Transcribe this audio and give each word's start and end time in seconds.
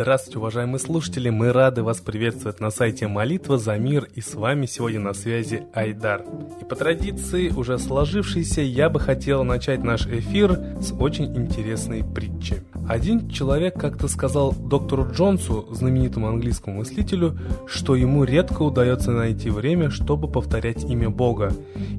Здравствуйте, 0.00 0.38
уважаемые 0.38 0.78
слушатели! 0.78 1.28
Мы 1.28 1.52
рады 1.52 1.82
вас 1.82 1.98
приветствовать 1.98 2.60
на 2.60 2.70
сайте 2.70 3.08
Молитва 3.08 3.58
за 3.58 3.76
мир 3.78 4.08
и 4.14 4.20
с 4.20 4.36
вами 4.36 4.66
сегодня 4.66 5.00
на 5.00 5.12
связи 5.12 5.64
Айдар. 5.74 6.24
И 6.60 6.64
по 6.64 6.76
традиции, 6.76 7.48
уже 7.48 7.78
сложившейся, 7.78 8.60
я 8.60 8.90
бы 8.90 9.00
хотел 9.00 9.42
начать 9.42 9.82
наш 9.82 10.06
эфир 10.06 10.56
с 10.80 10.92
очень 10.92 11.36
интересной 11.36 12.04
притчи. 12.04 12.62
Один 12.88 13.28
человек 13.28 13.74
как-то 13.74 14.06
сказал 14.06 14.52
доктору 14.52 15.04
Джонсу, 15.10 15.66
знаменитому 15.72 16.28
английскому 16.28 16.76
мыслителю, 16.76 17.36
что 17.66 17.96
ему 17.96 18.22
редко 18.22 18.62
удается 18.62 19.10
найти 19.10 19.50
время, 19.50 19.90
чтобы 19.90 20.28
повторять 20.28 20.84
имя 20.84 21.10
Бога. 21.10 21.52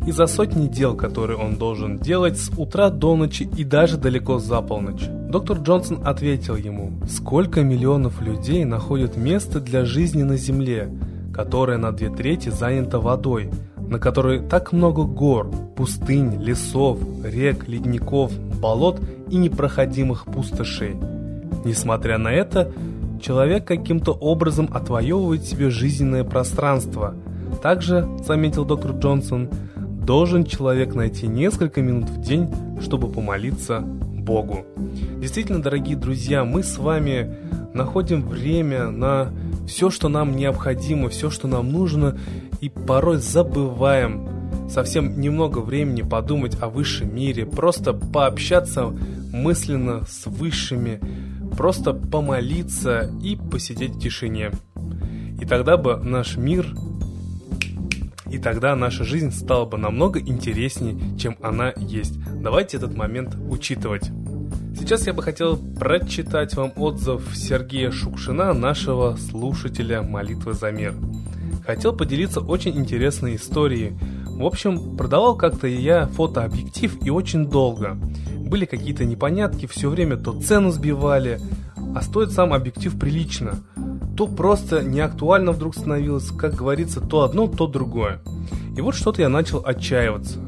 И 0.07 0.13
за 0.13 0.25
сотни 0.27 0.69
дел, 0.69 0.95
которые 0.95 1.37
он 1.37 1.57
должен 1.57 1.99
делать 1.99 2.37
с 2.37 2.49
утра 2.57 2.91
до 2.91 3.17
ночи 3.17 3.43
и 3.57 3.65
даже 3.65 3.97
далеко 3.97 4.39
за 4.39 4.61
полночь. 4.61 5.03
Доктор 5.29 5.59
Джонсон 5.59 5.99
ответил 6.07 6.55
ему, 6.55 6.93
сколько 7.07 7.61
миллионов 7.61 8.19
людей 8.19 8.65
находят 8.65 9.15
место 9.15 9.59
для 9.59 9.85
жизни 9.85 10.23
на 10.23 10.37
Земле, 10.37 10.89
которая 11.31 11.77
на 11.77 11.91
две 11.91 12.09
трети 12.09 12.49
занята 12.49 12.97
водой, 12.97 13.51
на 13.77 13.99
которой 13.99 14.39
так 14.41 14.73
много 14.73 15.03
гор, 15.03 15.51
пустынь, 15.75 16.41
лесов, 16.41 16.97
рек, 17.23 17.67
ледников, 17.67 18.31
болот 18.59 19.01
и 19.29 19.37
непроходимых 19.37 20.25
пустошей. 20.25 20.95
Несмотря 21.63 22.17
на 22.17 22.29
это, 22.29 22.71
человек 23.21 23.65
каким-то 23.65 24.13
образом 24.13 24.67
отвоевывает 24.73 25.45
себе 25.45 25.69
жизненное 25.69 26.23
пространство. 26.23 27.13
Также, 27.61 28.09
заметил 28.25 28.65
доктор 28.65 28.93
Джонсон, 28.93 29.47
должен 29.77 30.43
человек 30.43 30.95
найти 30.95 31.27
несколько 31.27 31.83
минут 31.83 32.09
в 32.09 32.19
день, 32.19 32.47
чтобы 32.81 33.09
помолиться 33.09 33.81
Богу. 33.81 34.65
Действительно, 35.19 35.61
дорогие 35.61 35.97
друзья, 35.97 36.45
мы 36.45 36.63
с 36.63 36.77
вами 36.77 37.35
находим 37.73 38.25
время 38.25 38.89
на 38.89 39.33
все, 39.67 39.89
что 39.89 40.07
нам 40.07 40.33
необходимо, 40.37 41.09
все, 41.09 41.29
что 41.29 41.49
нам 41.49 41.73
нужно, 41.73 42.17
и 42.61 42.69
порой 42.69 43.17
забываем 43.17 44.69
совсем 44.69 45.19
немного 45.19 45.59
времени 45.59 46.03
подумать 46.03 46.57
о 46.61 46.69
высшем 46.69 47.13
мире, 47.13 47.45
просто 47.45 47.91
пообщаться 47.91 48.85
мысленно 49.33 50.05
с 50.07 50.25
высшими, 50.25 51.01
просто 51.57 51.93
помолиться 51.93 53.11
и 53.21 53.35
посидеть 53.35 53.95
в 53.95 53.99
тишине. 53.99 54.51
И 55.41 55.45
тогда 55.45 55.75
бы 55.75 55.97
наш 55.97 56.37
мир, 56.37 56.65
и 58.31 58.37
тогда 58.37 58.73
наша 58.77 59.03
жизнь 59.03 59.31
стала 59.31 59.65
бы 59.65 59.77
намного 59.77 60.19
интереснее, 60.19 61.17
чем 61.17 61.35
она 61.41 61.73
есть. 61.75 62.17
Давайте 62.41 62.77
этот 62.77 62.95
момент 62.95 63.35
учитывать. 63.49 64.09
Сейчас 64.89 65.05
я 65.05 65.13
бы 65.13 65.21
хотел 65.21 65.55
прочитать 65.55 66.55
вам 66.55 66.73
отзыв 66.75 67.21
Сергея 67.35 67.91
Шукшина, 67.91 68.53
нашего 68.53 69.17
слушателя 69.17 70.01
«Молитвы 70.01 70.53
за 70.53 70.71
мир». 70.71 70.95
Хотел 71.63 71.95
поделиться 71.95 72.39
очень 72.39 72.75
интересной 72.75 73.35
историей. 73.35 73.93
В 74.25 74.43
общем, 74.43 74.97
продавал 74.97 75.35
как-то 75.37 75.67
я 75.67 76.07
фотообъектив 76.07 77.05
и 77.05 77.11
очень 77.11 77.45
долго. 77.45 77.99
Были 78.35 78.65
какие-то 78.65 79.05
непонятки, 79.05 79.67
все 79.67 79.91
время 79.91 80.17
то 80.17 80.33
цену 80.41 80.71
сбивали, 80.71 81.39
а 81.95 82.01
стоит 82.01 82.31
сам 82.31 82.51
объектив 82.51 82.97
прилично. 82.99 83.59
То 84.17 84.25
просто 84.25 84.81
неактуально 84.81 85.51
вдруг 85.51 85.75
становилось, 85.75 86.31
как 86.31 86.55
говорится, 86.55 86.99
то 86.99 87.21
одно, 87.21 87.45
то 87.45 87.67
другое. 87.67 88.23
И 88.75 88.81
вот 88.81 88.95
что-то 88.95 89.21
я 89.21 89.29
начал 89.29 89.63
отчаиваться. 89.63 90.39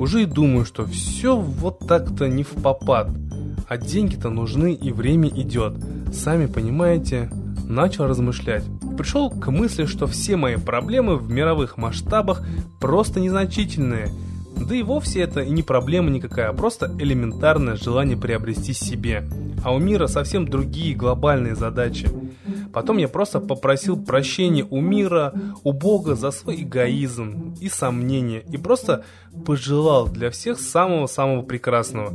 Уже 0.00 0.24
и 0.24 0.26
думаю, 0.26 0.64
что 0.64 0.84
все 0.84 1.36
вот 1.36 1.86
так-то 1.86 2.26
не 2.26 2.42
в 2.42 2.60
попад– 2.60 3.08
а 3.68 3.76
деньги-то 3.76 4.30
нужны 4.30 4.74
и 4.74 4.92
время 4.92 5.28
идет. 5.28 5.74
Сами 6.12 6.46
понимаете, 6.46 7.30
начал 7.68 8.06
размышлять. 8.06 8.64
Пришел 8.96 9.30
к 9.30 9.50
мысли, 9.50 9.86
что 9.86 10.06
все 10.06 10.36
мои 10.36 10.56
проблемы 10.56 11.16
в 11.16 11.30
мировых 11.30 11.76
масштабах 11.76 12.42
просто 12.80 13.20
незначительные. 13.20 14.10
Да 14.56 14.74
и 14.74 14.82
вовсе 14.82 15.20
это 15.20 15.40
и 15.40 15.50
не 15.50 15.62
проблема 15.62 16.10
никакая, 16.10 16.50
а 16.50 16.52
просто 16.52 16.94
элементарное 16.98 17.76
желание 17.76 18.16
приобрести 18.16 18.72
себе. 18.72 19.28
А 19.64 19.74
у 19.74 19.78
мира 19.78 20.06
совсем 20.06 20.46
другие 20.46 20.94
глобальные 20.94 21.56
задачи. 21.56 22.08
Потом 22.74 22.98
я 22.98 23.06
просто 23.06 23.38
попросил 23.38 23.96
прощения 23.96 24.66
у 24.68 24.80
мира, 24.80 25.32
у 25.62 25.72
Бога 25.72 26.16
за 26.16 26.32
свой 26.32 26.62
эгоизм 26.62 27.54
и 27.60 27.68
сомнения. 27.68 28.42
И 28.50 28.56
просто 28.56 29.04
пожелал 29.46 30.08
для 30.08 30.30
всех 30.30 30.58
самого-самого 30.58 31.42
прекрасного. 31.42 32.12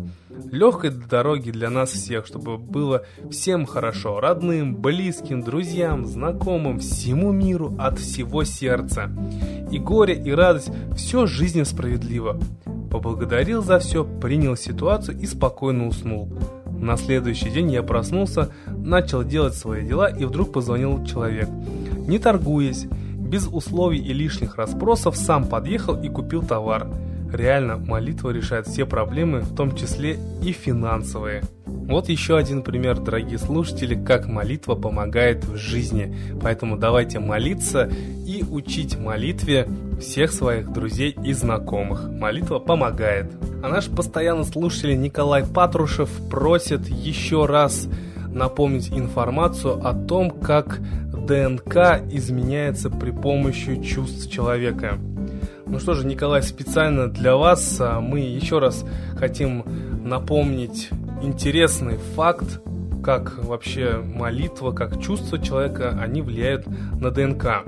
Легкой 0.51 0.91
дороги 0.91 1.51
для 1.51 1.69
нас 1.69 1.91
всех, 1.91 2.25
чтобы 2.25 2.57
было 2.57 3.05
всем 3.31 3.65
хорошо. 3.65 4.19
Родным, 4.19 4.75
близким, 4.75 5.41
друзьям, 5.41 6.05
знакомым, 6.05 6.79
всему 6.79 7.31
миру 7.31 7.75
от 7.79 7.97
всего 7.97 8.43
сердца. 8.43 9.09
И 9.71 9.79
горе, 9.79 10.21
и 10.21 10.31
радость, 10.31 10.71
все 10.95 11.25
жизненно 11.25 11.65
справедливо. 11.65 12.37
Поблагодарил 12.91 13.61
за 13.61 13.79
все, 13.79 14.03
принял 14.03 14.57
ситуацию 14.57 15.19
и 15.19 15.25
спокойно 15.25 15.87
уснул. 15.87 16.29
На 16.79 16.95
следующий 16.95 17.50
день 17.50 17.72
я 17.72 17.84
проснулся, 17.84 18.51
начал 18.67 19.23
делать 19.23 19.53
свои 19.53 19.85
дела 19.85 20.07
и 20.07 20.25
вдруг 20.25 20.53
позвонил 20.53 21.03
человек. 21.06 21.50
Не 22.07 22.19
торгуясь, 22.19 22.88
без 23.16 23.47
условий 23.47 24.00
и 24.00 24.13
лишних 24.13 24.56
расспросов, 24.56 25.16
сам 25.16 25.47
подъехал 25.47 26.01
и 26.01 26.09
купил 26.09 26.41
товар. 26.41 26.88
Реально, 27.31 27.78
молитва 27.78 28.31
решает 28.31 28.66
все 28.66 28.85
проблемы, 28.85 29.41
в 29.41 29.56
том 29.56 29.75
числе 29.75 30.18
и 30.41 30.51
финансовые. 30.51 31.44
Вот 31.66 32.09
еще 32.09 32.38
один 32.38 32.63
пример, 32.63 33.00
дорогие 33.00 33.38
слушатели, 33.38 33.94
как 33.94 34.28
молитва 34.28 34.75
помогает 34.75 35.44
в 35.44 35.56
жизни. 35.57 36.16
Поэтому 36.41 36.78
давайте 36.78 37.19
молиться 37.19 37.89
и 38.25 38.44
учить 38.50 38.97
молитве 38.97 39.68
всех 40.00 40.31
своих 40.31 40.72
друзей 40.72 41.16
и 41.23 41.34
знакомых. 41.34 42.09
Молитва 42.09 42.59
помогает. 42.59 43.31
А 43.61 43.67
наш 43.67 43.89
постоянный 43.89 44.45
слушатель 44.45 44.99
Николай 44.99 45.45
Патрушев 45.45 46.09
просит 46.29 46.87
еще 46.87 47.45
раз 47.45 47.89
напомнить 48.27 48.89
информацию 48.89 49.85
о 49.85 49.93
том, 49.93 50.31
как 50.31 50.79
ДНК 51.27 52.01
изменяется 52.09 52.89
при 52.89 53.11
помощи 53.11 53.81
чувств 53.81 54.31
человека. 54.31 54.97
Ну 55.65 55.77
что 55.79 55.93
же, 55.93 56.07
Николай, 56.07 56.41
специально 56.41 57.07
для 57.07 57.35
вас 57.35 57.77
а, 57.81 57.99
мы 57.99 58.21
еще 58.21 58.59
раз 58.59 58.85
хотим 59.17 59.65
напомнить 60.05 60.89
интересный 61.21 61.97
факт, 62.15 62.61
как 63.09 63.43
вообще 63.43 64.03
молитва, 64.05 64.71
как 64.71 65.01
чувства 65.01 65.39
человека, 65.39 65.97
они 65.99 66.21
влияют 66.21 66.67
на 66.67 67.09
ДНК. 67.09 67.63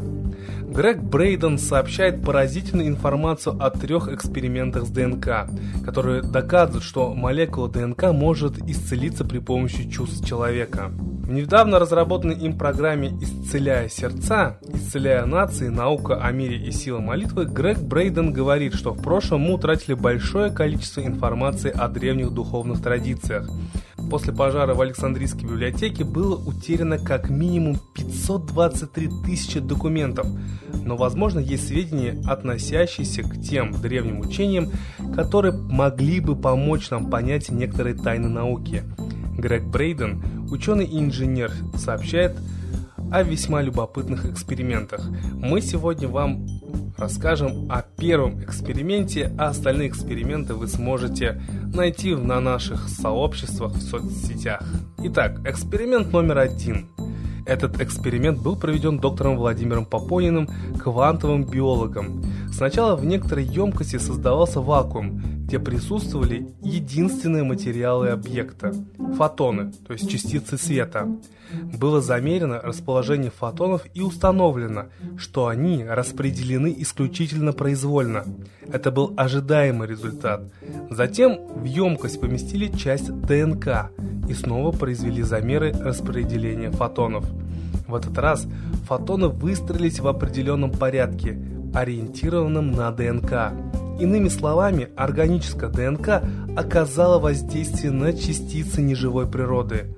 Грег 0.62 1.00
Брейден 1.00 1.57
сообщает 1.57 2.24
поразительную 2.24 2.88
информацию 2.88 3.57
о 3.59 3.72
трех 3.72 4.07
экспериментах 4.07 4.85
с 4.85 4.91
ДНК, 4.91 5.50
которые 5.84 6.22
доказывают, 6.22 6.84
что 6.84 7.16
молекула 7.16 7.69
ДНК 7.69 8.12
может 8.12 8.59
исцелиться 8.69 9.25
при 9.25 9.40
помощи 9.40 9.90
чувств 9.90 10.24
человека. 10.28 10.91
В 11.31 11.31
недавно 11.34 11.79
разработанной 11.79 12.35
им 12.35 12.58
программе 12.58 13.08
«Исцеляя 13.22 13.90
сердца», 13.90 14.59
«Исцеляя 14.68 15.25
нации. 15.25 15.69
Наука 15.69 16.22
о 16.22 16.31
мире 16.31 16.58
и 16.58 16.72
сила 16.72 17.00
молитвы» 17.00 17.46
Грег 17.46 17.79
Брейден 17.79 18.31
говорит, 18.31 18.75
что 18.75 18.91
в 18.91 19.02
прошлом 19.02 19.41
мы 19.41 19.53
утратили 19.53 19.96
большое 19.96 20.52
количество 20.52 21.02
информации 21.02 21.72
о 21.72 21.88
древних 21.88 22.31
духовных 22.31 22.81
традициях. 22.84 23.50
После 24.12 24.34
пожара 24.34 24.74
в 24.74 24.82
Александрийской 24.82 25.44
библиотеке 25.44 26.04
было 26.04 26.36
утеряно 26.36 26.98
как 26.98 27.30
минимум 27.30 27.78
523 27.94 29.10
тысячи 29.24 29.62
документов, 29.62 30.28
но, 30.84 30.98
возможно, 30.98 31.40
есть 31.40 31.70
сведения, 31.70 32.22
относящиеся 32.28 33.24
к 33.24 33.42
тем 33.42 33.72
древним 33.72 34.20
учениям, 34.20 34.70
которые 35.16 35.53
могли 35.53 36.20
бы 36.20 36.35
помочь 36.35 36.90
нам 36.90 37.09
понять 37.09 37.52
некоторые 37.52 37.96
тайны 37.96 38.28
науки. 38.28 38.84
Грег 39.38 39.64
Брейден, 39.64 40.22
ученый 40.52 40.88
и 40.88 41.00
инженер, 41.00 41.53
сообщает 41.78 42.35
о 43.14 43.24
весьма 43.24 43.62
любопытных 43.62 44.26
экспериментах. 44.26 45.08
Мы 45.35 45.62
сегодня 45.62 46.09
вам 46.09 46.46
расскажем 47.02 47.66
о 47.68 47.82
первом 47.82 48.44
эксперименте, 48.44 49.34
а 49.36 49.48
остальные 49.48 49.90
эксперименты 49.90 50.53
вы 50.53 50.68
сможете 50.68 51.42
найти 51.74 52.14
на 52.16 52.40
наших 52.40 52.88
сообществах 52.88 53.74
в 53.74 53.82
соцсетях. 53.82 54.64
Итак, 55.00 55.40
эксперимент 55.48 56.14
номер 56.14 56.38
один. 56.38 56.90
Этот 57.48 57.82
эксперимент 57.82 58.40
был 58.40 58.56
проведен 58.56 59.00
доктором 59.00 59.38
Владимиром 59.38 59.86
Попониным, 59.86 60.48
квантовым 60.78 61.44
биологом. 61.44 62.24
Сначала 62.53 62.96
в 62.96 63.04
некоторой 63.04 63.46
емкости 63.46 63.97
создавался 63.97 64.62
вакуум, 64.62 65.41
где 65.52 65.59
присутствовали 65.59 66.48
единственные 66.62 67.44
материалы 67.44 68.08
объекта– 68.08 68.74
фотоны, 69.18 69.74
то 69.86 69.92
есть 69.92 70.09
частицы 70.09 70.58
света. 70.58 71.09
Было 71.78 72.00
замерено 72.00 72.62
расположение 72.62 73.32
фотонов 73.32 73.82
и 73.94 74.00
установлено, 74.00 74.86
что 75.18 75.48
они 75.48 75.84
распределены 75.84 76.74
исключительно 76.78 77.52
произвольно. 77.52 78.24
Это 78.72 78.92
был 78.92 79.14
ожидаемый 79.18 79.90
результат. 79.90 80.50
Затем 80.90 81.48
в 81.54 81.66
емкость 81.66 82.22
поместили 82.22 82.70
часть 82.70 83.12
ДНК 83.12 83.92
и 84.30 84.34
снова 84.34 84.72
произвели 84.72 85.22
замеры 85.22 85.74
распределения 85.74 86.72
фотонов. 86.72 87.26
В 87.90 87.96
этот 87.96 88.18
раз 88.18 88.47
фотоны 88.88 89.28
выстроились 89.28 90.00
в 90.00 90.08
определенном 90.08 90.72
порядке, 90.72 91.38
ориентированном 91.74 92.72
на 92.72 92.90
ДНК. 92.92 93.52
Иными 93.99 94.29
словами, 94.29 94.90
органическая 94.96 95.70
ДНК 95.70 96.23
оказала 96.55 97.20
воздействие 97.20 97.91
на 97.91 98.14
частицы 98.14 98.82
неживой 98.82 99.28
природы. 99.28 99.96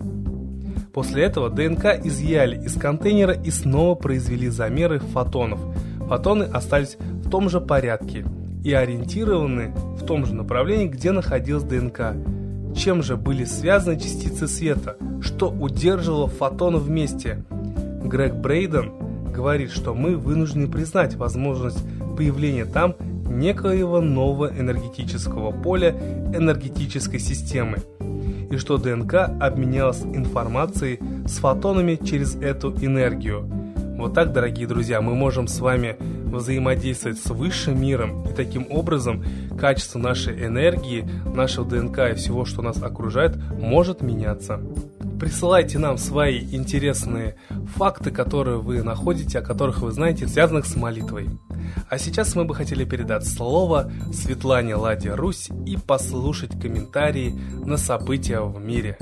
После 0.93 1.23
этого 1.23 1.49
ДНК 1.49 1.99
изъяли 2.03 2.63
из 2.63 2.75
контейнера 2.75 3.33
и 3.33 3.49
снова 3.49 3.95
произвели 3.95 4.49
замеры 4.49 4.99
фотонов. 4.99 5.59
Фотоны 6.07 6.43
остались 6.43 6.97
в 6.99 7.29
том 7.29 7.49
же 7.49 7.59
порядке 7.59 8.25
и 8.63 8.71
ориентированы 8.73 9.73
в 9.99 10.05
том 10.05 10.25
же 10.25 10.35
направлении, 10.35 10.87
где 10.87 11.11
находилась 11.11 11.63
ДНК. 11.63 12.13
Чем 12.75 13.01
же 13.01 13.17
были 13.17 13.45
связаны 13.45 13.99
частицы 13.99 14.47
света? 14.47 14.97
Что 15.21 15.49
удерживало 15.49 16.27
фотоны 16.27 16.77
вместе? 16.77 17.43
Грег 18.03 18.35
Брейден 18.35 18.91
говорит, 19.33 19.71
что 19.71 19.95
мы 19.95 20.15
вынуждены 20.15 20.67
признать 20.67 21.15
возможность 21.15 21.79
появления 22.15 22.65
там 22.65 22.95
некоего 23.33 24.01
нового 24.01 24.47
энергетического 24.47 25.51
поля 25.51 25.91
энергетической 26.33 27.19
системы, 27.19 27.77
и 28.49 28.57
что 28.57 28.77
ДНК 28.77 29.15
обменялась 29.39 30.01
информацией 30.03 30.99
с 31.27 31.37
фотонами 31.37 31.99
через 32.03 32.35
эту 32.35 32.71
энергию. 32.71 33.49
Вот 33.97 34.13
так, 34.13 34.33
дорогие 34.33 34.67
друзья, 34.67 35.01
мы 35.01 35.15
можем 35.15 35.47
с 35.47 35.59
вами 35.59 35.97
взаимодействовать 36.25 37.19
с 37.19 37.29
высшим 37.29 37.79
миром, 37.79 38.23
и 38.23 38.33
таким 38.33 38.67
образом 38.69 39.23
качество 39.57 39.99
нашей 39.99 40.45
энергии, 40.45 41.07
нашего 41.25 41.67
ДНК 41.67 42.11
и 42.11 42.15
всего, 42.15 42.43
что 42.43 42.61
нас 42.61 42.81
окружает, 42.81 43.37
может 43.51 44.01
меняться. 44.01 44.59
Присылайте 45.19 45.77
нам 45.79 45.97
свои 45.97 46.39
интересные 46.39 47.37
факты, 47.75 48.11
которые 48.11 48.57
вы 48.57 48.83
находите, 48.83 49.39
о 49.39 49.41
которых 49.41 49.81
вы 49.81 49.91
знаете, 49.91 50.27
связанных 50.27 50.65
с 50.65 50.75
молитвой. 50.75 51.29
А 51.89 51.97
сейчас 51.97 52.35
мы 52.35 52.45
бы 52.45 52.55
хотели 52.55 52.85
передать 52.85 53.27
слово 53.27 53.91
Светлане 54.13 54.75
Ладе 54.75 55.13
Русь 55.13 55.49
и 55.65 55.77
послушать 55.77 56.59
комментарии 56.59 57.29
на 57.65 57.77
события 57.77 58.41
в 58.41 58.59
мире. 58.59 58.97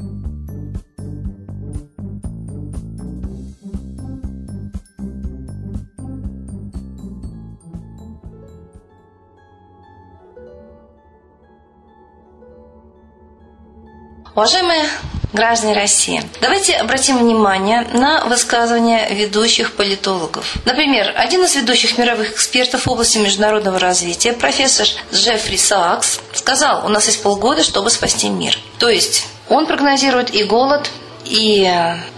Уважаемые 14.34 14.86
граждане 15.34 15.74
России, 15.74 16.24
давайте 16.42 16.74
обратим 16.76 17.18
внимание 17.18 17.88
на 17.94 18.26
высказывания 18.26 19.08
ведущих 19.10 19.74
политологов. 19.74 20.56
Например, 20.66 21.14
один 21.16 21.44
из 21.44 21.56
ведущих 21.56 21.98
мировых 21.98 22.32
экспертов 22.32 22.86
в 22.86 22.92
области 22.92 23.18
международного 23.18 23.80
развития, 23.80 24.34
профессор 24.34 24.88
Джеффри 25.14 25.58
Сакс, 25.58 26.20
сказал, 26.34 26.86
у 26.86 26.90
нас 26.90 27.08
есть 27.08 27.24
полгода, 27.24 27.64
чтобы 27.64 27.90
спасти 27.90 28.30
мир. 28.30 28.58
То 28.80 28.90
есть 28.90 29.28
он 29.50 29.66
прогнозирует 29.66 30.34
и 30.34 30.44
голод, 30.44 30.90
и 31.26 31.72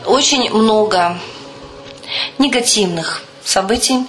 очень 0.06 0.50
много 0.52 1.18
негативных 2.38 3.24
событий 3.44 4.00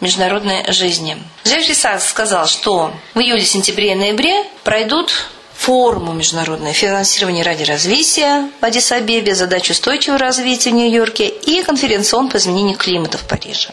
международной 0.00 0.72
жизни. 0.72 1.16
Джеффри 1.46 1.72
Сакс 1.72 2.08
сказал, 2.08 2.46
что 2.46 2.92
в 3.14 3.20
июле, 3.20 3.44
сентябре 3.44 3.92
и 3.92 3.94
ноябре 3.94 4.44
пройдут 4.64 5.28
форуму 5.66 6.12
международное 6.12 6.72
финансирование 6.72 7.42
ради 7.42 7.64
развития 7.64 8.48
в 8.60 8.64
Адис-Абебе, 8.64 9.34
задачу 9.34 9.72
устойчивого 9.72 10.16
развития 10.16 10.70
в 10.70 10.74
Нью-Йорке 10.74 11.26
и 11.26 11.64
конференцион 11.64 12.28
по 12.28 12.36
изменению 12.36 12.78
климата 12.78 13.18
в 13.18 13.24
Париже. 13.24 13.70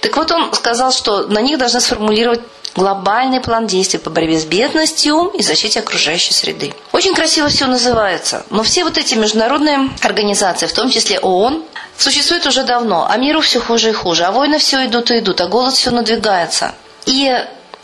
Так 0.00 0.16
вот, 0.16 0.30
он 0.30 0.54
сказал, 0.54 0.92
что 0.92 1.26
на 1.26 1.40
них 1.40 1.58
должны 1.58 1.80
сформулировать 1.80 2.40
глобальный 2.76 3.40
план 3.40 3.66
действий 3.66 3.98
по 3.98 4.10
борьбе 4.10 4.38
с 4.38 4.44
бедностью 4.44 5.32
и 5.34 5.42
защите 5.42 5.80
окружающей 5.80 6.32
среды. 6.32 6.72
Очень 6.92 7.14
красиво 7.14 7.48
все 7.48 7.66
называется, 7.66 8.46
но 8.50 8.62
все 8.62 8.84
вот 8.84 8.96
эти 8.96 9.16
международные 9.16 9.90
организации, 10.02 10.68
в 10.68 10.72
том 10.72 10.88
числе 10.88 11.18
ООН, 11.18 11.64
существуют 11.98 12.46
уже 12.46 12.62
давно, 12.62 13.08
а 13.10 13.16
миру 13.16 13.40
все 13.40 13.58
хуже 13.58 13.90
и 13.90 13.92
хуже, 13.92 14.22
а 14.22 14.30
войны 14.30 14.58
все 14.58 14.86
идут 14.86 15.10
и 15.10 15.18
идут, 15.18 15.40
а 15.40 15.48
голод 15.48 15.74
все 15.74 15.90
надвигается. 15.90 16.76
И 17.06 17.28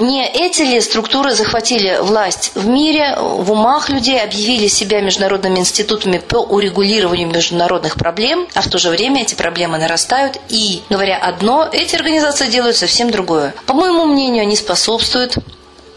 не 0.01 0.27
эти 0.27 0.63
ли 0.63 0.81
структуры 0.81 1.35
захватили 1.35 1.99
власть 2.01 2.53
в 2.55 2.67
мире, 2.67 3.17
в 3.19 3.53
умах 3.53 3.91
людей, 3.91 4.21
объявили 4.21 4.67
себя 4.67 5.01
международными 5.01 5.59
институтами 5.59 6.19
по 6.19 6.39
урегулированию 6.39 7.29
международных 7.29 7.97
проблем, 7.97 8.49
а 8.55 8.63
в 8.63 8.69
то 8.69 8.79
же 8.79 8.91
время 8.91 9.23
эти 9.23 9.35
проблемы 9.35 9.79
нарастают, 9.79 10.39
и, 10.49 10.83
говоря 10.89 11.19
одно, 11.19 11.69
эти 11.71 11.95
организации 11.97 12.49
делают 12.49 12.77
совсем 12.77 13.11
другое. 13.11 13.55
По 13.67 13.75
моему 13.75 14.07
мнению, 14.07 14.43
они 14.43 14.57
способствуют 14.57 15.37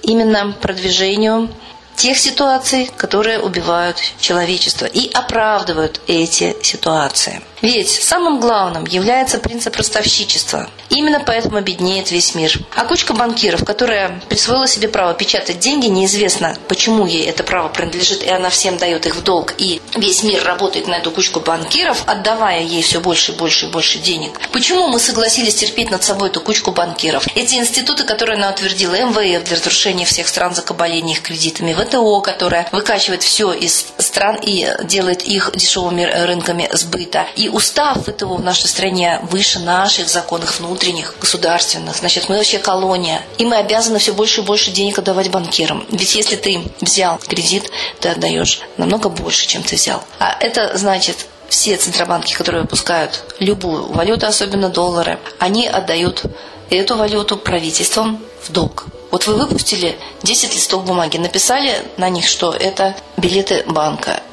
именно 0.01 0.53
продвижению 0.61 1.49
тех 1.95 2.17
ситуаций, 2.17 2.89
которые 2.97 3.39
убивают 3.39 3.97
человечество 4.19 4.85
и 4.85 5.11
оправдывают 5.11 6.01
эти 6.07 6.55
ситуации. 6.61 7.41
Ведь 7.63 7.89
самым 7.89 8.41
главным 8.41 8.85
является 8.85 9.37
принцип 9.37 9.77
ростовщичества. 9.77 10.69
Именно 10.89 11.21
поэтому 11.25 11.61
беднеет 11.61 12.11
весь 12.11 12.35
мир. 12.35 12.59
А 12.75 12.83
кучка 12.83 13.13
банкиров, 13.13 13.63
которая 13.63 14.19
присвоила 14.27 14.67
себе 14.67 14.89
право 14.89 15.13
печатать 15.13 15.59
деньги, 15.59 15.85
неизвестно, 15.85 16.57
почему 16.67 17.05
ей 17.05 17.25
это 17.25 17.43
право 17.43 17.69
принадлежит, 17.69 18.21
и 18.21 18.29
она 18.29 18.49
всем 18.49 18.75
дает 18.77 19.05
их 19.05 19.15
в 19.15 19.23
долг, 19.23 19.53
и 19.57 19.81
весь 19.95 20.23
мир 20.23 20.43
работает 20.43 20.89
на 20.89 20.95
эту 20.95 21.09
кучку 21.09 21.39
банкиров, 21.39 22.03
отдавая 22.05 22.61
ей 22.61 22.81
все 22.81 22.99
больше 22.99 23.31
и 23.31 23.35
больше 23.35 23.67
и 23.67 23.69
больше 23.69 23.99
денег. 23.99 24.41
Почему 24.51 24.89
мы 24.89 24.99
согласились 24.99 25.55
терпеть 25.55 25.89
над 25.89 26.03
собой 26.03 26.27
эту 26.27 26.41
кучку 26.41 26.71
банкиров? 26.71 27.25
Эти 27.33 27.55
институты, 27.55 28.03
которые 28.03 28.35
она 28.35 28.49
утвердила, 28.49 28.93
МВФ 28.95 29.45
для 29.45 29.55
разрушения 29.55 30.03
всех 30.03 30.27
стран 30.27 30.53
закабаления 30.53 31.13
их 31.13 31.21
кредитами, 31.21 31.71
ВТО, 31.83 32.21
которая 32.21 32.67
выкачивает 32.71 33.23
все 33.23 33.53
из 33.53 33.87
стран 33.97 34.37
и 34.41 34.67
делает 34.83 35.23
их 35.23 35.51
дешевыми 35.55 36.03
рынками 36.03 36.69
сбыта, 36.73 37.27
и 37.35 37.49
устав 37.49 38.05
ВТО 38.05 38.35
в 38.35 38.43
нашей 38.43 38.67
стране 38.67 39.19
выше 39.23 39.59
наших 39.59 40.09
законов 40.09 40.59
внутренних, 40.59 41.15
государственных. 41.19 41.95
Значит, 41.97 42.29
мы 42.29 42.37
вообще 42.37 42.59
колония. 42.59 43.21
И 43.37 43.45
мы 43.45 43.57
обязаны 43.57 43.99
все 43.99 44.13
больше 44.13 44.41
и 44.41 44.43
больше 44.43 44.71
денег 44.71 44.99
отдавать 44.99 45.29
банкирам. 45.29 45.85
Ведь 45.89 46.15
если 46.15 46.35
ты 46.35 46.61
взял 46.81 47.17
кредит, 47.17 47.69
ты 47.99 48.09
отдаешь 48.09 48.61
намного 48.77 49.09
больше, 49.09 49.47
чем 49.47 49.63
ты 49.63 49.75
взял. 49.75 50.03
А 50.19 50.35
это 50.39 50.77
значит, 50.77 51.25
все 51.49 51.77
центробанки, 51.77 52.33
которые 52.33 52.63
выпускают 52.63 53.23
любую 53.39 53.91
валюту, 53.91 54.25
особенно 54.25 54.69
доллары, 54.69 55.19
они 55.39 55.67
отдают 55.67 56.23
эту 56.69 56.95
валюту 56.95 57.37
правительством 57.37 58.23
в 58.41 58.51
долг. 58.51 58.85
Вот 59.13 59.27
вы 59.27 59.35
выпустили 59.35 59.95
10 60.23 60.55
листов 60.55 60.85
бумаги, 60.85 61.17
написали 61.17 61.71
на 61.97 62.09
них, 62.09 62.25
что 62.25 62.51
это 62.51 62.95
билеты 63.15 63.63
банка, 63.67 64.23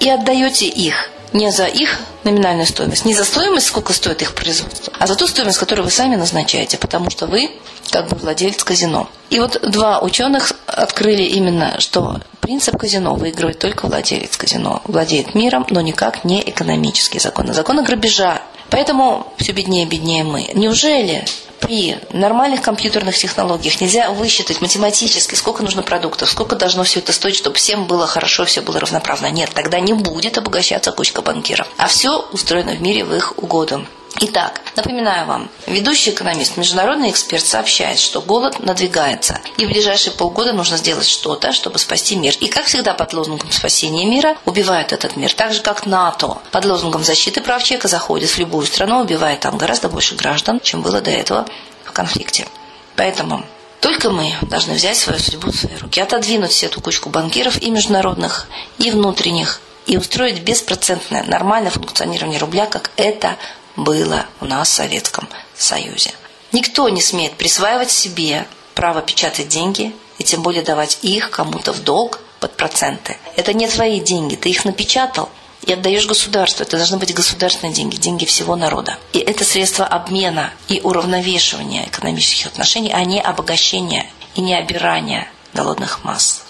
и 0.00 0.10
отдаете 0.10 0.66
их 0.66 1.08
не 1.32 1.52
за 1.52 1.66
их 1.66 2.00
номинальную 2.24 2.66
стоимость, 2.66 3.04
не 3.04 3.14
за 3.14 3.22
стоимость, 3.22 3.68
сколько 3.68 3.92
стоит 3.92 4.22
их 4.22 4.34
производство, 4.34 4.92
а 4.98 5.06
за 5.06 5.14
ту 5.14 5.28
стоимость, 5.28 5.58
которую 5.58 5.84
вы 5.84 5.92
сами 5.92 6.16
назначаете, 6.16 6.78
потому 6.78 7.10
что 7.10 7.28
вы 7.28 7.52
как 7.92 8.08
бы 8.08 8.16
владелец 8.16 8.64
казино. 8.64 9.08
И 9.30 9.38
вот 9.38 9.60
два 9.70 10.00
ученых 10.00 10.52
открыли 10.66 11.22
именно, 11.22 11.78
что 11.78 12.20
принцип 12.40 12.76
казино 12.76 13.14
выигрывает 13.14 13.60
только 13.60 13.86
владелец 13.86 14.36
казино. 14.36 14.82
Владеет 14.86 15.36
миром, 15.36 15.64
но 15.70 15.80
никак 15.80 16.24
не 16.24 16.40
экономические 16.40 17.20
законы. 17.20 17.54
Законы 17.54 17.84
грабежа. 17.84 18.42
Поэтому 18.70 19.32
все 19.36 19.52
беднее 19.52 19.84
и 19.84 19.88
беднее 19.88 20.24
мы. 20.24 20.50
Неужели 20.54 21.24
при 21.64 21.98
нормальных 22.12 22.62
компьютерных 22.62 23.16
технологиях 23.16 23.80
нельзя 23.80 24.10
высчитать 24.10 24.60
математически, 24.60 25.34
сколько 25.34 25.62
нужно 25.62 25.82
продуктов, 25.82 26.30
сколько 26.30 26.56
должно 26.56 26.84
все 26.84 27.00
это 27.00 27.12
стоить, 27.12 27.36
чтобы 27.36 27.56
всем 27.56 27.86
было 27.86 28.06
хорошо, 28.06 28.44
все 28.44 28.60
было 28.60 28.80
равноправно. 28.80 29.30
Нет, 29.30 29.50
тогда 29.54 29.80
не 29.80 29.92
будет 29.92 30.38
обогащаться 30.38 30.92
кучка 30.92 31.22
банкиров. 31.22 31.66
А 31.76 31.88
все 31.88 32.26
устроено 32.32 32.72
в 32.72 32.82
мире 32.82 33.04
в 33.04 33.14
их 33.14 33.38
угоду. 33.38 33.86
Итак, 34.20 34.60
напоминаю 34.76 35.26
вам, 35.26 35.50
ведущий 35.66 36.10
экономист, 36.10 36.56
международный 36.56 37.10
эксперт 37.10 37.44
сообщает, 37.44 37.98
что 37.98 38.20
голод 38.20 38.60
надвигается, 38.60 39.40
и 39.58 39.66
в 39.66 39.68
ближайшие 39.68 40.12
полгода 40.12 40.52
нужно 40.52 40.76
сделать 40.76 41.08
что-то, 41.08 41.52
чтобы 41.52 41.80
спасти 41.80 42.14
мир. 42.14 42.34
И, 42.38 42.46
как 42.46 42.66
всегда, 42.66 42.94
под 42.94 43.12
лозунгом 43.12 43.50
спасения 43.50 44.06
мира 44.06 44.36
убивают 44.44 44.92
этот 44.92 45.16
мир. 45.16 45.32
Так 45.32 45.52
же, 45.52 45.62
как 45.62 45.84
НАТО 45.86 46.38
под 46.52 46.64
лозунгом 46.64 47.02
защиты 47.02 47.40
прав 47.40 47.62
человека 47.62 47.88
заходит 47.88 48.30
в 48.30 48.38
любую 48.38 48.66
страну, 48.66 49.00
убивает 49.00 49.40
там 49.40 49.58
гораздо 49.58 49.88
больше 49.88 50.14
граждан, 50.14 50.60
чем 50.60 50.82
было 50.82 51.00
до 51.00 51.10
этого 51.10 51.46
в 51.84 51.90
конфликте. 51.90 52.46
Поэтому 52.94 53.44
только 53.80 54.10
мы 54.10 54.32
должны 54.42 54.74
взять 54.74 54.96
свою 54.96 55.18
судьбу 55.18 55.50
в 55.50 55.56
свои 55.56 55.76
руки, 55.76 56.00
отодвинуть 56.00 56.52
всю 56.52 56.66
эту 56.66 56.80
кучку 56.80 57.10
банкиров 57.10 57.60
и 57.60 57.70
международных, 57.70 58.46
и 58.78 58.92
внутренних, 58.92 59.60
и 59.86 59.96
устроить 59.96 60.40
беспроцентное 60.40 61.24
нормальное 61.24 61.70
функционирование 61.70 62.38
рубля, 62.38 62.66
как 62.66 62.92
это 62.96 63.36
было 63.76 64.26
у 64.40 64.46
нас 64.46 64.68
в 64.68 64.72
Советском 64.72 65.28
Союзе. 65.56 66.12
Никто 66.52 66.88
не 66.88 67.02
смеет 67.02 67.34
присваивать 67.34 67.90
себе 67.90 68.46
право 68.74 69.02
печатать 69.02 69.48
деньги 69.48 69.94
и 70.18 70.24
тем 70.24 70.42
более 70.42 70.62
давать 70.62 70.98
их 71.02 71.30
кому-то 71.30 71.72
в 71.72 71.82
долг 71.82 72.20
под 72.40 72.56
проценты. 72.56 73.16
Это 73.36 73.52
не 73.52 73.66
твои 73.68 74.00
деньги, 74.00 74.36
ты 74.36 74.50
их 74.50 74.64
напечатал, 74.64 75.30
и 75.66 75.72
отдаешь 75.72 76.06
государству. 76.06 76.62
Это 76.62 76.76
должны 76.76 76.98
быть 76.98 77.14
государственные 77.14 77.74
деньги, 77.74 77.96
деньги 77.96 78.24
всего 78.24 78.56
народа. 78.56 78.98
И 79.12 79.18
это 79.18 79.44
средство 79.44 79.86
обмена 79.86 80.52
и 80.68 80.80
уравновешивания 80.82 81.86
экономических 81.86 82.46
отношений, 82.46 82.92
а 82.92 83.02
не 83.04 83.20
обогащения 83.20 84.10
и 84.34 84.40
не 84.40 84.54
обирания 84.54 85.28
голодных 85.52 86.04
масс. 86.04 86.43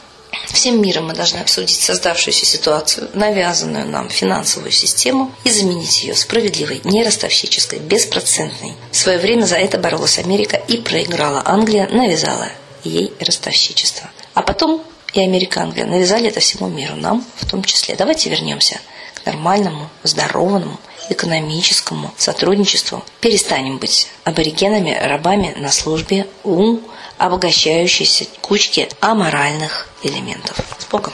Всем 0.52 0.80
миром 0.80 1.06
мы 1.06 1.14
должны 1.14 1.38
обсудить 1.38 1.80
создавшуюся 1.80 2.46
ситуацию, 2.46 3.10
навязанную 3.14 3.86
нам 3.86 4.08
финансовую 4.08 4.72
систему 4.72 5.32
и 5.44 5.50
заменить 5.50 6.02
ее 6.02 6.14
справедливой, 6.14 6.80
нерастовщической, 6.84 7.78
беспроцентной. 7.78 8.74
В 8.90 8.96
свое 8.96 9.18
время 9.18 9.44
за 9.44 9.56
это 9.56 9.78
боролась 9.78 10.18
Америка 10.18 10.56
и 10.56 10.78
проиграла. 10.78 11.42
Англия 11.44 11.88
навязала 11.88 12.48
ей 12.84 13.12
ростовщичество. 13.20 14.10
А 14.34 14.42
потом 14.42 14.82
и 15.14 15.20
Америка, 15.20 15.62
Англия 15.62 15.86
навязали 15.86 16.28
это 16.28 16.40
всему 16.40 16.68
миру, 16.68 16.96
нам 16.96 17.24
в 17.36 17.48
том 17.48 17.62
числе. 17.62 17.94
Давайте 17.94 18.30
вернемся 18.30 18.80
к 19.14 19.24
нормальному, 19.26 19.88
здоровому, 20.02 20.78
экономическому 21.08 22.12
сотрудничеству. 22.16 23.04
Перестанем 23.20 23.78
быть 23.78 24.08
аборигенами, 24.24 24.98
рабами 25.00 25.54
на 25.56 25.70
службе 25.70 26.26
у 26.42 26.78
обогащающейся 27.16 28.26
кучки 28.40 28.88
аморальных 29.00 29.88
элементов. 30.04 30.58
С 30.78 30.86
Богом! 30.88 31.12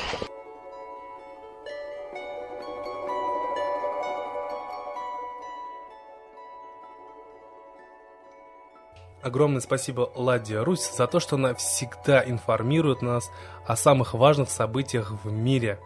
Огромное 9.23 9.61
спасибо 9.61 10.11
Ладе 10.15 10.63
Русь 10.63 10.91
за 10.91 11.07
то, 11.07 11.21
что 11.21 11.37
она 11.37 11.55
всегда 11.55 12.25
информирует 12.25 13.03
нас 13.03 13.31
о 13.67 13.77
самых 13.77 14.15
важных 14.15 14.51
событиях 14.51 15.13
в 15.23 15.31
мире. 15.31 15.79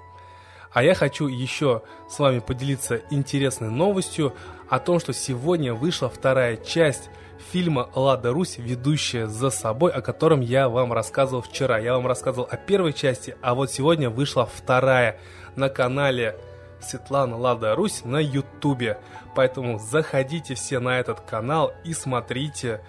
А 0.74 0.82
я 0.82 0.94
хочу 0.94 1.28
еще 1.28 1.82
с 2.10 2.18
вами 2.18 2.40
поделиться 2.40 3.00
интересной 3.10 3.70
новостью 3.70 4.34
о 4.68 4.80
том, 4.80 4.98
что 4.98 5.12
сегодня 5.12 5.72
вышла 5.72 6.10
вторая 6.10 6.56
часть 6.56 7.10
фильма 7.52 7.88
«Лада 7.94 8.32
Русь», 8.32 8.58
ведущая 8.58 9.28
за 9.28 9.50
собой, 9.50 9.92
о 9.92 10.02
котором 10.02 10.40
я 10.40 10.68
вам 10.68 10.92
рассказывал 10.92 11.42
вчера. 11.42 11.78
Я 11.78 11.94
вам 11.94 12.08
рассказывал 12.08 12.48
о 12.50 12.56
первой 12.56 12.92
части, 12.92 13.36
а 13.40 13.54
вот 13.54 13.70
сегодня 13.70 14.10
вышла 14.10 14.46
вторая 14.52 15.20
на 15.54 15.68
канале 15.68 16.36
Светлана 16.80 17.36
Лада 17.36 17.76
Русь 17.76 18.04
на 18.04 18.18
ютубе. 18.18 18.98
Поэтому 19.36 19.78
заходите 19.78 20.56
все 20.56 20.80
на 20.80 20.98
этот 20.98 21.20
канал 21.20 21.72
и 21.84 21.94
смотрите 21.94 22.80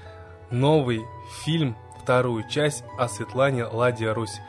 новый 0.49 1.03
фильм, 1.43 1.77
вторую 2.01 2.49
часть 2.49 2.83
о 2.97 3.07
Светлане 3.07 3.65
Ладе 3.65 4.11
Русь. 4.11 4.39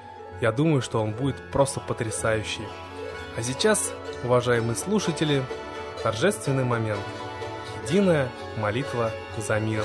Я 0.40 0.52
думаю, 0.52 0.80
что 0.80 1.02
он 1.02 1.12
будет 1.12 1.36
просто 1.50 1.80
потрясающий. 1.80 2.64
А 3.36 3.42
сейчас, 3.42 3.92
уважаемые 4.24 4.76
слушатели, 4.76 5.44
торжественный 6.02 6.64
момент. 6.64 7.00
Единая 7.84 8.30
молитва 8.56 9.10
за 9.36 9.60
мир. 9.60 9.84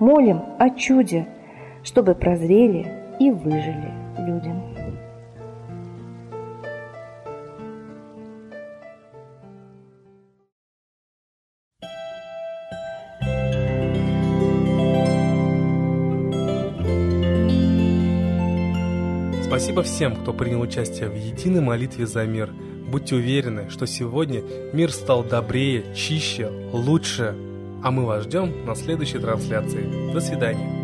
молим 0.00 0.42
о 0.58 0.70
чуде, 0.70 1.26
чтобы 1.82 2.14
прозрели 2.14 2.86
и 3.20 3.30
выжили 3.30 3.92
людям. 4.18 4.62
Спасибо 19.42 19.84
всем, 19.84 20.16
кто 20.16 20.32
принял 20.32 20.60
участие 20.60 21.08
в 21.08 21.14
единой 21.14 21.60
молитве 21.60 22.06
за 22.06 22.24
мир. 22.24 22.50
Будьте 22.90 23.14
уверены, 23.14 23.70
что 23.70 23.86
сегодня 23.86 24.42
мир 24.72 24.90
стал 24.90 25.22
добрее, 25.22 25.84
чище, 25.94 26.50
лучше, 26.72 27.36
а 27.84 27.90
мы 27.90 28.06
вас 28.06 28.24
ждем 28.24 28.64
на 28.64 28.74
следующей 28.74 29.18
трансляции. 29.18 30.12
До 30.12 30.20
свидания. 30.20 30.83